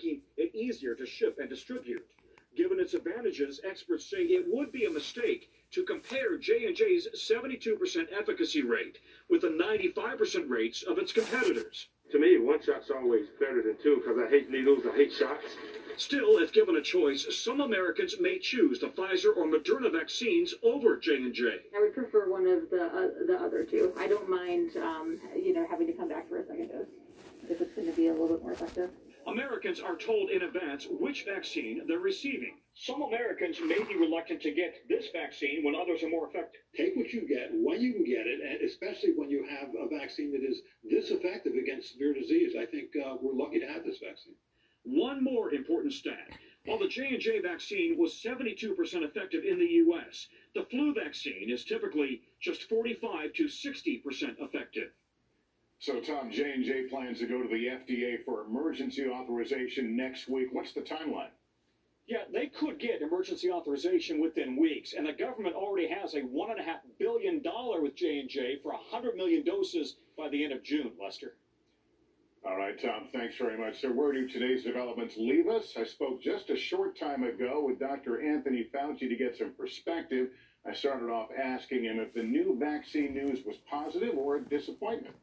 [0.00, 2.06] making it easier to ship and distribute.
[2.56, 8.62] Given its advantages, experts say it would be a mistake to compare J&J's 72% efficacy
[8.62, 11.86] rate with the 95% rates of its competitors.
[12.10, 15.44] To me, one shot's always better than two because I hate needles, I hate shots.
[15.96, 20.96] Still, if given a choice, some Americans may choose the Pfizer or Moderna vaccines over
[20.96, 21.44] J&J.
[21.76, 23.92] I would prefer one of the uh, the other two.
[23.96, 26.86] I don't mind, um, you know, having to come back for a second dose
[27.48, 28.90] if it's going to be a little bit more effective.
[29.26, 32.56] Americans are told in advance which vaccine they're receiving.
[32.74, 36.60] Some Americans may be reluctant to get this vaccine when others are more effective.
[36.76, 39.88] Take what you get when you can get it, and especially when you have a
[39.88, 42.54] vaccine that is this effective against severe disease.
[42.58, 44.34] I think uh, we're lucky to have this vaccine.
[44.84, 46.30] One more important stat.
[46.64, 52.22] While the J&J vaccine was 72% effective in the U.S., the flu vaccine is typically
[52.40, 54.90] just 45 to 60% effective.
[55.80, 60.48] So, Tom, J&J plans to go to the FDA for emergency authorization next week.
[60.52, 61.30] What's the timeline?
[62.06, 66.56] Yeah, they could get emergency authorization within weeks, and the government already has a $1.5
[66.98, 67.42] billion
[67.80, 71.36] with J&J for 100 million doses by the end of June, Lester.
[72.44, 73.80] All right, Tom, thanks very much.
[73.80, 75.72] So, where do today's developments leave us?
[75.78, 78.20] I spoke just a short time ago with Dr.
[78.20, 80.28] Anthony Fauci to get some perspective.
[80.66, 85.14] I started off asking him if the new vaccine news was positive or a disappointment.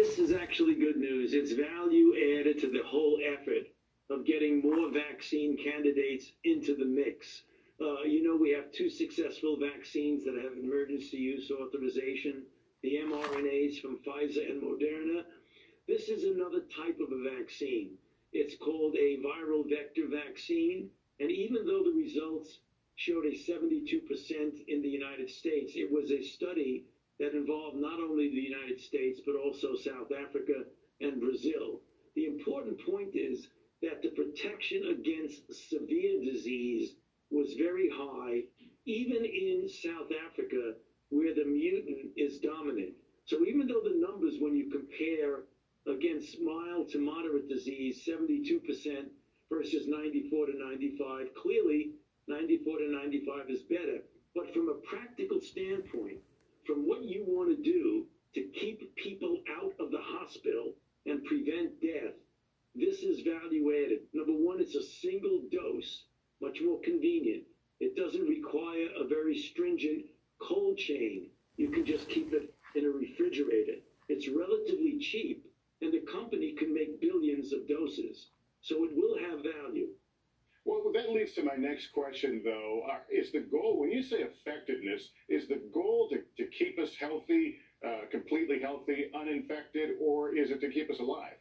[0.00, 1.34] This is actually good news.
[1.34, 3.64] It's value added to the whole effort
[4.08, 7.42] of getting more vaccine candidates into the mix.
[7.78, 12.44] Uh, you know, we have two successful vaccines that have emergency use authorization
[12.82, 15.22] the mRNAs from Pfizer and Moderna.
[15.86, 17.90] This is another type of a vaccine.
[18.32, 20.88] It's called a viral vector vaccine.
[21.20, 22.60] And even though the results
[22.96, 26.86] showed a 72% in the United States, it was a study
[27.20, 30.64] that involved not only the United States, but also South Africa
[31.00, 31.80] and Brazil.
[32.16, 33.48] The important point is
[33.82, 36.94] that the protection against severe disease
[37.30, 38.42] was very high,
[38.86, 40.72] even in South Africa,
[41.10, 42.94] where the mutant is dominant.
[43.26, 45.44] So even though the numbers, when you compare
[45.86, 49.04] against mild to moderate disease, 72%
[49.52, 51.92] versus 94 to 95, clearly
[52.28, 53.98] 94 to 95 is better.
[54.34, 56.18] But from a practical standpoint,
[56.66, 60.74] from what you want to do to keep people out of the hospital
[61.06, 62.14] and prevent death,
[62.74, 64.00] this is value added.
[64.12, 66.04] Number one, it's a single dose,
[66.40, 67.44] much more convenient.
[67.80, 70.04] It doesn't require a very stringent
[70.40, 71.30] cold chain.
[71.56, 73.80] You can just keep it in a refrigerator.
[74.08, 75.46] It's relatively cheap,
[75.82, 78.28] and the company can make billions of doses.
[78.60, 79.88] So it will have value.
[80.66, 82.82] Well, that leads to my next question, though.
[82.90, 86.94] Uh, is the goal, when you say effectiveness, is the goal to, to keep us
[86.98, 91.36] healthy, uh, completely healthy, uninfected, or is it to keep us alive?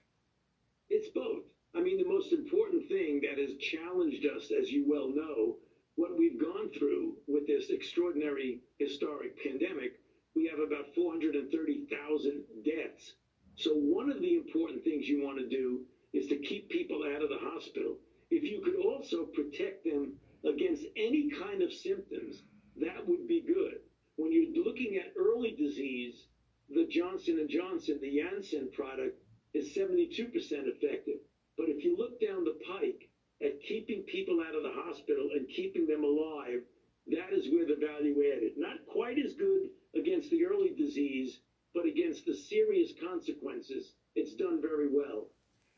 [0.89, 1.43] It's both.
[1.75, 5.57] I mean, the most important thing that has challenged us, as you well know,
[5.95, 9.99] what we've gone through with this extraordinary historic pandemic,
[10.35, 13.13] we have about 430,000 deaths.
[13.55, 15.81] So, one of the important things you want to do
[16.13, 17.97] is to keep people out of the hospital.
[18.31, 20.13] If you could also protect them
[20.45, 22.43] against any kind of symptoms,
[22.77, 23.79] that would be good.
[24.19, 26.25] When you're looking at early disease,
[26.69, 29.17] the Johnson & Johnson, the Janssen product,
[29.53, 31.19] is 72% effective.
[31.57, 33.07] But if you look down the pike,
[33.41, 36.59] at keeping people out of the hospital and keeping them alive,
[37.07, 38.57] that is where the value added.
[38.57, 41.39] Not quite as good against the early disease,
[41.73, 45.27] but against the serious consequences, it's done very well.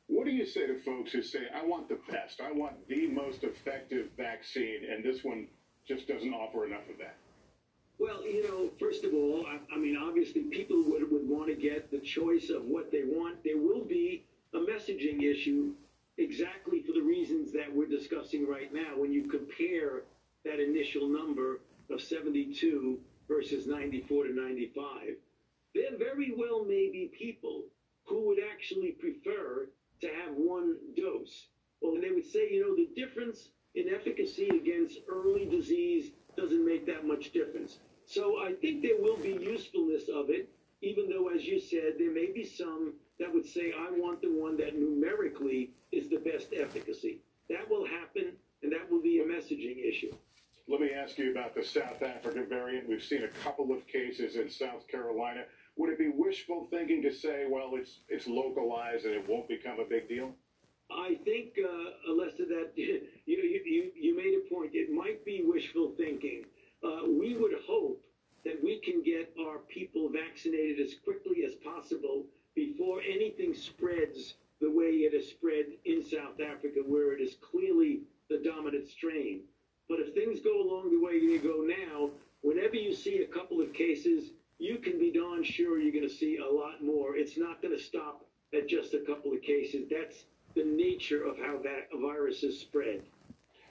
[0.08, 3.06] What do you say to folks who say, I want the best, I want the
[3.06, 5.48] most effective vaccine, and this one
[5.88, 7.18] just doesn't offer enough of that?
[8.02, 11.54] Well, you know, first of all, I, I mean, obviously, people would, would want to
[11.54, 13.44] get the choice of what they want.
[13.44, 14.26] There will be
[14.56, 15.74] a messaging issue
[16.18, 18.98] exactly for the reasons that we're discussing right now.
[18.98, 20.02] When you compare
[20.44, 21.60] that initial number
[21.92, 24.84] of 72 versus 94 to 95,
[25.76, 27.66] there very well may be people
[28.06, 29.68] who would actually prefer
[30.02, 31.46] to have one dose.
[31.82, 36.66] Well, and they would say, you know, the difference in efficacy against early disease doesn't
[36.66, 37.78] make that much difference.
[38.12, 40.50] So I think there will be usefulness of it,
[40.82, 44.28] even though, as you said, there may be some that would say, I want the
[44.28, 47.20] one that numerically is the best efficacy.
[47.50, 50.12] That will happen, and that will be a messaging issue.
[50.68, 52.90] Let me ask you about the South African variant.
[52.90, 55.44] We've seen a couple of cases in South Carolina.
[55.78, 59.80] Would it be wishful thinking to say, well, it's it's localized and it won't become
[59.80, 60.36] a big deal?
[60.92, 64.72] I think, uh, Lester, that you, you, you made a point.
[64.74, 66.44] It might be wishful thinking.
[66.84, 68.02] Uh, we would hope
[68.44, 72.26] that we can get our people vaccinated as quickly as possible
[72.56, 78.02] before anything spreads the way it has spread in South Africa, where it is clearly
[78.30, 79.42] the dominant strain.
[79.88, 82.10] But if things go along the way they go now,
[82.42, 86.16] whenever you see a couple of cases, you can be darn sure you're going to
[86.16, 87.16] see a lot more.
[87.16, 89.88] It's not going to stop at just a couple of cases.
[89.90, 90.26] That's
[90.56, 93.02] the nature of how that virus is spread.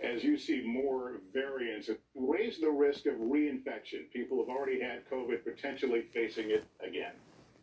[0.02, 4.10] As you see more variants, it raise the risk of reinfection.
[4.12, 7.12] People have already had COVID, potentially facing it again.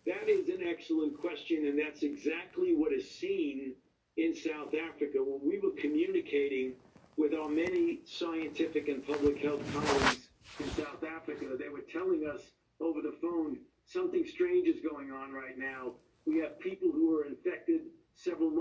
[0.06, 3.74] That is an excellent question, and that's exactly what is seen
[4.18, 5.18] in South Africa.
[5.18, 6.74] When we were communicating
[7.18, 10.30] with our many scientific and public health colleagues
[10.60, 12.42] in South Africa, they were telling us
[12.80, 15.94] over the phone something strange is going on right now.
[16.26, 17.82] We have people who are infected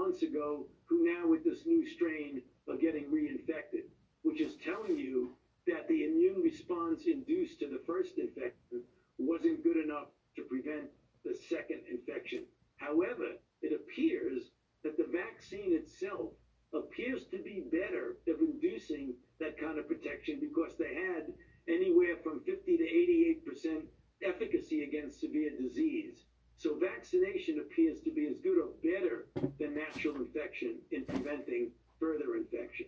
[0.06, 3.91] months ago who now, with this new strain, are getting reinfected,
[4.23, 5.32] which is telling you
[5.67, 8.82] that the immune response induced to the first infection
[9.19, 10.06] wasn't good enough
[10.37, 10.87] to prevent
[11.25, 12.44] the second infection.
[12.76, 14.50] However, it appears
[14.85, 16.31] that the vaccine itself
[16.73, 21.32] appears to be better at inducing that kind of protection because they had
[21.69, 23.85] anywhere from 50 to 88 percent
[24.23, 26.26] efficacy against severe disease.
[26.59, 29.26] So vaccination appears to be as good or better
[29.59, 31.70] than natural infection in preventing
[32.00, 32.87] further infection.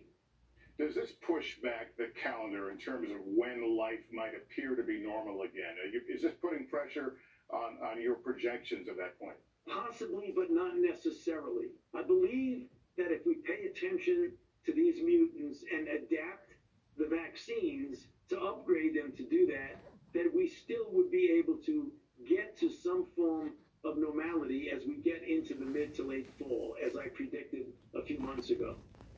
[0.79, 2.07] Does this push back the
[2.39, 5.75] calendar in terms of when life might appear to be normal again?
[6.09, 7.15] Is this putting pressure
[7.49, 9.37] on, on your projections at that point?
[9.67, 11.67] Possibly, but not necessarily.
[11.95, 14.31] I believe that if we pay attention
[14.65, 16.51] to these mutants and adapt
[16.97, 19.79] the vaccines to upgrade them to do that,
[20.13, 21.91] that we still would be able to
[22.27, 23.51] get to some form
[23.85, 28.03] of normality as we get into the mid to late fall, as I predicted a
[28.03, 28.75] few months ago.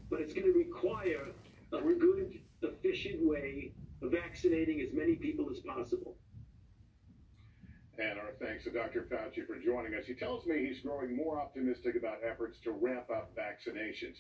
[0.10, 1.28] But it's going to require
[1.74, 3.72] a good, efficient way
[4.02, 6.16] of vaccinating as many people as possible.
[7.98, 9.08] And our thanks to Dr.
[9.10, 10.06] Fauci for joining us.
[10.06, 14.18] He tells me he's growing more optimistic about efforts to ramp up vaccinations.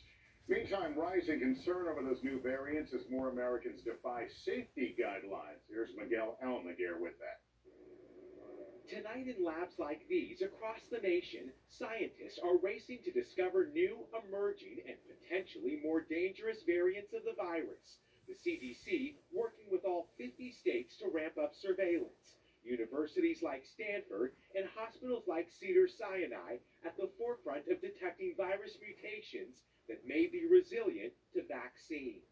[0.47, 5.61] Meantime, rising concern over those new variants as more Americans defy safety guidelines.
[5.69, 7.41] Here's Miguel Almaguer with that.
[8.89, 14.81] Tonight, in labs like these across the nation, scientists are racing to discover new, emerging,
[14.88, 18.01] and potentially more dangerous variants of the virus.
[18.27, 22.20] The CDC working with all 50 states to ramp up surveillance.
[22.63, 30.06] Universities like Stanford and hospitals like Cedars-Sinai at the forefront of detecting virus mutations that
[30.08, 32.24] may be resilient to vaccines.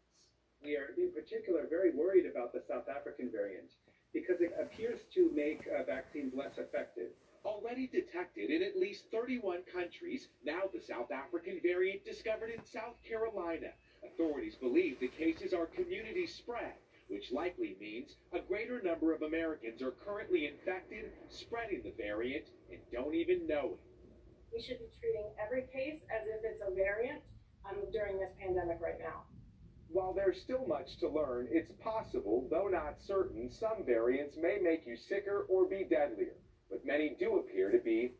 [0.62, 3.70] We are, in particular, very worried about the South African variant
[4.12, 7.10] because it appears to make uh, vaccines less effective.
[7.44, 12.96] Already detected in at least 31 countries, now the South African variant discovered in South
[13.08, 13.72] Carolina.
[14.04, 16.74] Authorities believe the cases are community spread,
[17.10, 22.78] which likely means a greater number of Americans are currently infected, spreading the variant, and
[22.92, 23.80] don't even know it.
[24.54, 27.20] We should be treating every case as if it's a variant
[27.68, 29.24] um, during this pandemic right now.
[29.88, 34.86] While there's still much to learn, it's possible, though not certain, some variants may make
[34.86, 36.36] you sicker or be deadlier,
[36.70, 38.14] but many do appear to be.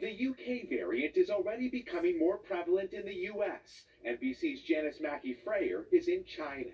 [0.00, 3.84] The UK variant is already becoming more prevalent in the US.
[4.08, 6.70] NBC's Janis Mackey Frayer is in China.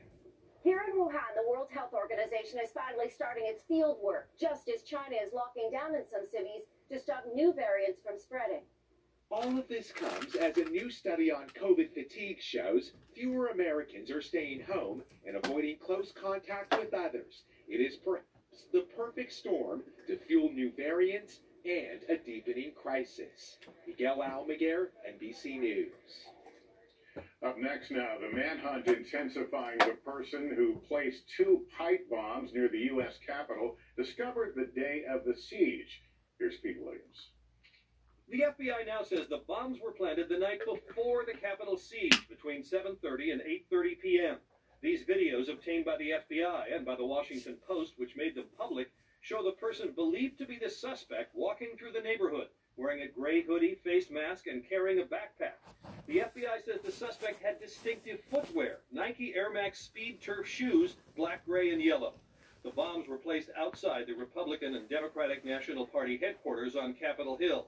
[0.63, 4.85] Here in Wuhan, the World Health Organization is finally starting its field work, just as
[4.85, 8.63] China is locking down in some cities to stop new variants from spreading.
[9.29, 14.23] All of this comes as a new study on COVID fatigue shows fewer Americans are
[14.23, 17.43] staying home and avoiding close contact with others.
[17.67, 23.59] It is perhaps the perfect storm to fuel new variants and a deepening crisis.
[23.87, 25.91] Miguel Almaguer, NBC News.
[27.45, 32.87] Up next now, the manhunt intensifying the person who placed two pipe bombs near the
[32.93, 33.15] U.S.
[33.27, 36.03] Capitol, discovered the day of the siege.
[36.39, 37.31] Here's Pete Williams.
[38.29, 42.63] The FBI now says the bombs were planted the night before the Capitol siege between
[42.63, 43.41] 7:30 and
[43.73, 44.37] 8:30 p.m.
[44.83, 48.89] These videos obtained by the FBI and by the Washington Post, which made them public,
[49.27, 53.43] show the person believed to be the suspect walking through the neighborhood, wearing a gray
[53.43, 55.59] hoodie, face mask, and carrying a backpack.
[56.07, 61.45] The FBI says the suspect had distinctive footwear, Nike Air Max Speed Turf shoes, black,
[61.45, 62.13] gray, and yellow.
[62.63, 67.67] The bombs were placed outside the Republican and Democratic National Party headquarters on Capitol Hill.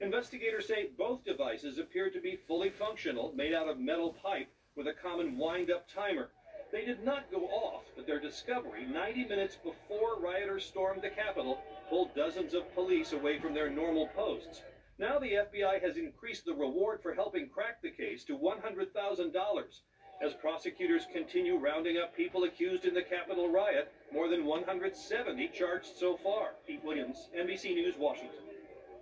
[0.00, 4.86] Investigators say both devices appeared to be fully functional, made out of metal pipe with
[4.86, 6.30] a common wind-up timer.
[6.72, 11.60] They did not go off, but their discovery 90 minutes before rioters stormed the Capitol
[11.88, 14.62] pulled dozens of police away from their normal posts.
[14.98, 19.80] Now the FBI has increased the reward for helping crack the case to $100,000.
[20.22, 25.96] As prosecutors continue rounding up people accused in the Capitol riot, more than 170 charged
[25.96, 26.50] so far.
[26.66, 28.49] Pete Williams, NBC News, Washington.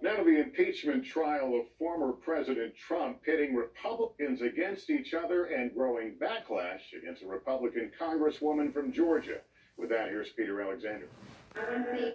[0.00, 6.14] Now the impeachment trial of former President Trump pitting Republicans against each other and growing
[6.22, 9.40] backlash against a Republican congresswoman from Georgia.
[9.76, 11.08] With that, here's Peter Alexander.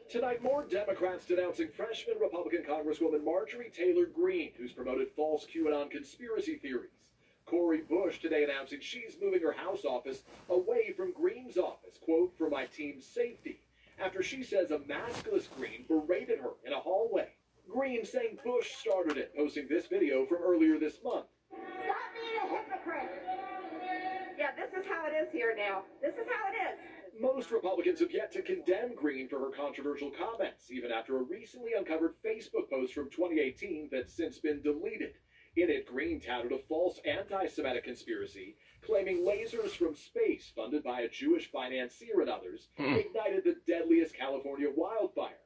[0.10, 6.56] Tonight, more Democrats denouncing freshman Republican Congresswoman Marjorie Taylor Greene, who's promoted false QAnon conspiracy
[6.56, 7.12] theories.
[7.46, 12.50] Cori Bush today announcing she's moving her House office away from Greene's office, quote, for
[12.50, 13.60] my team's safety,
[14.00, 17.28] after she says a maskless Greene berated her in a hallway.
[17.74, 21.26] Greene saying Bush started it, posting this video from earlier this month.
[21.50, 23.10] Stop being a hypocrite.
[24.38, 25.82] Yeah, this is how it is here now.
[26.00, 26.80] This is how it is.
[27.20, 31.72] Most Republicans have yet to condemn Greene for her controversial comments, even after a recently
[31.78, 35.14] uncovered Facebook post from 2018 that's since been deleted.
[35.56, 41.02] In it, Greene touted a false anti Semitic conspiracy, claiming lasers from space, funded by
[41.02, 42.96] a Jewish financier and others, hmm.
[42.96, 45.43] ignited the deadliest California wildfire.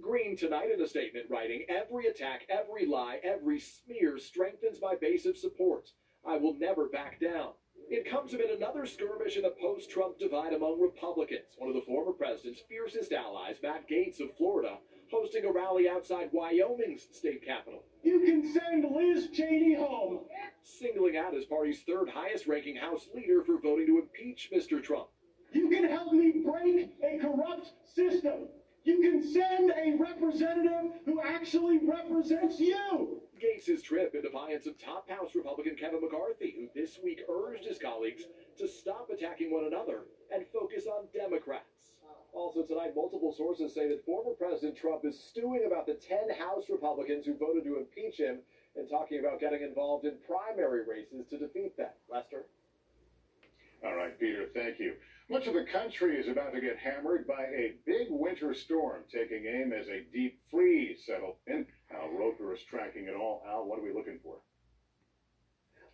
[0.00, 5.26] Greene tonight in a statement writing, Every attack, every lie, every smear strengthens my base
[5.26, 5.90] of support.
[6.26, 7.52] I will never back down.
[7.88, 11.56] It comes amid another skirmish in the post Trump divide among Republicans.
[11.58, 14.78] One of the former president's fiercest allies, Matt Gaetz of Florida,
[15.10, 17.82] hosting a rally outside Wyoming's state capitol.
[18.02, 20.20] You can send Liz Cheney home.
[20.62, 24.82] Singling out his party's third highest ranking House leader for voting to impeach Mr.
[24.82, 25.08] Trump.
[25.52, 28.48] You can help me break a corrupt system.
[28.84, 33.20] You can send a representative who actually represents you.
[33.40, 37.78] Gaetz' trip in defiance of top House Republican Kevin McCarthy, who this week urged his
[37.78, 38.22] colleagues
[38.58, 41.96] to stop attacking one another and focus on Democrats.
[42.32, 46.64] Also tonight, multiple sources say that former President Trump is stewing about the 10 House
[46.70, 48.38] Republicans who voted to impeach him
[48.76, 51.90] and talking about getting involved in primary races to defeat them.
[52.10, 52.46] Lester?
[53.84, 54.94] All right, Peter, thank you.
[55.30, 59.46] Much of the country is about to get hammered by a big winter storm taking
[59.46, 61.64] aim as a deep freeze settles in.
[61.94, 63.40] Al Roker is tracking it all.
[63.46, 64.40] Al, what are we looking for?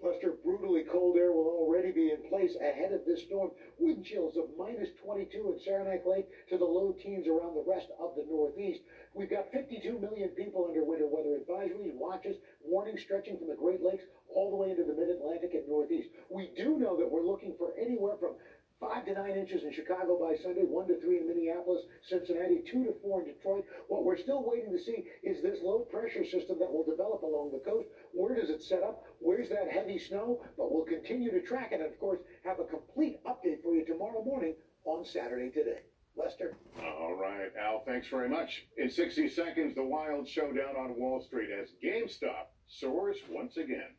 [0.01, 3.51] Lester, brutally cold air will already be in place ahead of this storm.
[3.79, 7.89] Wind chills of minus 22 in Saranac Lake to the low teens around the rest
[8.01, 8.81] of the Northeast.
[9.15, 13.83] We've got 52 million people under winter weather advisories, watches, warnings stretching from the Great
[13.83, 16.09] Lakes all the way into the mid-Atlantic and Northeast.
[16.29, 18.37] We do know that we're looking for anywhere from
[18.81, 22.85] five to nine inches in Chicago by Sunday, one to three in Minneapolis, Cincinnati, two
[22.85, 23.65] to four in Detroit.
[23.89, 27.53] What we're still waiting to see is this low pressure system that will develop along
[27.53, 27.89] the coast.
[28.13, 29.05] Where does it set up?
[29.19, 30.43] Where's that heavy snow?
[30.57, 33.85] But we'll continue to track it and, of course, have a complete update for you
[33.85, 34.55] tomorrow morning
[34.85, 35.81] on Saturday today.
[36.17, 36.57] Lester?
[36.83, 38.67] All right, Al, thanks very much.
[38.79, 43.97] In 60 seconds, the wild showdown on Wall Street as GameStop soars once again.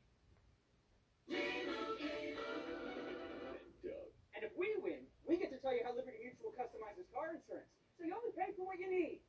[4.58, 7.70] We win, we get to tell you how Liberty Mutual customizes car insurance.
[7.94, 9.22] So you only pay for what you need.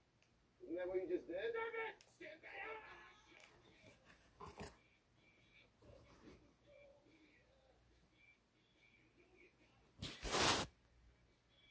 [0.64, 1.36] Isn't that what you just did?
[1.36, 2.07] Stand back!